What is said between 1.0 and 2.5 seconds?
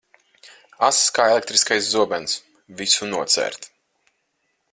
kā elektriskais zobens,